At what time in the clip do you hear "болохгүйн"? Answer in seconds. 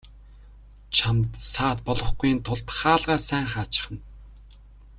1.87-2.39